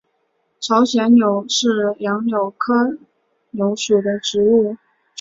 [0.59, 2.97] 朝鲜柳是杨柳科
[3.51, 4.75] 柳属的植物。